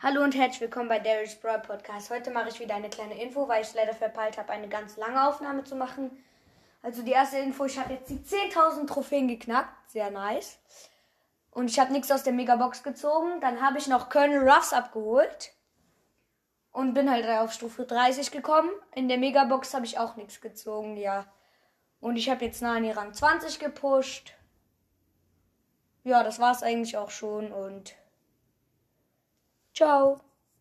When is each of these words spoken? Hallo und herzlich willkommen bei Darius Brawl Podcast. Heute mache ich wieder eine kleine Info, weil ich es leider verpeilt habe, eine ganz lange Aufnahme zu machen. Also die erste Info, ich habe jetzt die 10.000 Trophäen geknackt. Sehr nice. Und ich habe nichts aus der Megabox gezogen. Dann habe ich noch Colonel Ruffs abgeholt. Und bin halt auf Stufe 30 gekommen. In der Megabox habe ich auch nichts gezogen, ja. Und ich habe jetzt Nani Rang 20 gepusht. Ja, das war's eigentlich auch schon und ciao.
Hallo 0.00 0.22
und 0.22 0.36
herzlich 0.36 0.60
willkommen 0.60 0.88
bei 0.88 1.00
Darius 1.00 1.34
Brawl 1.34 1.58
Podcast. 1.58 2.08
Heute 2.10 2.30
mache 2.30 2.50
ich 2.50 2.60
wieder 2.60 2.76
eine 2.76 2.88
kleine 2.88 3.20
Info, 3.20 3.48
weil 3.48 3.62
ich 3.62 3.68
es 3.70 3.74
leider 3.74 3.94
verpeilt 3.94 4.38
habe, 4.38 4.52
eine 4.52 4.68
ganz 4.68 4.96
lange 4.96 5.26
Aufnahme 5.26 5.64
zu 5.64 5.74
machen. 5.74 6.24
Also 6.84 7.02
die 7.02 7.10
erste 7.10 7.38
Info, 7.38 7.64
ich 7.64 7.80
habe 7.80 7.94
jetzt 7.94 8.08
die 8.08 8.20
10.000 8.20 8.86
Trophäen 8.86 9.26
geknackt. 9.26 9.90
Sehr 9.90 10.12
nice. 10.12 10.60
Und 11.50 11.68
ich 11.68 11.80
habe 11.80 11.90
nichts 11.90 12.12
aus 12.12 12.22
der 12.22 12.32
Megabox 12.32 12.84
gezogen. 12.84 13.40
Dann 13.40 13.60
habe 13.60 13.78
ich 13.78 13.88
noch 13.88 14.08
Colonel 14.08 14.48
Ruffs 14.48 14.72
abgeholt. 14.72 15.50
Und 16.70 16.94
bin 16.94 17.10
halt 17.10 17.26
auf 17.26 17.52
Stufe 17.52 17.84
30 17.84 18.30
gekommen. 18.30 18.70
In 18.94 19.08
der 19.08 19.18
Megabox 19.18 19.74
habe 19.74 19.84
ich 19.84 19.98
auch 19.98 20.14
nichts 20.14 20.40
gezogen, 20.40 20.96
ja. 20.96 21.26
Und 21.98 22.14
ich 22.14 22.30
habe 22.30 22.44
jetzt 22.44 22.62
Nani 22.62 22.92
Rang 22.92 23.14
20 23.14 23.58
gepusht. 23.58 24.32
Ja, 26.04 26.22
das 26.22 26.38
war's 26.38 26.62
eigentlich 26.62 26.96
auch 26.96 27.10
schon 27.10 27.50
und 27.50 27.96
ciao. 29.78 30.27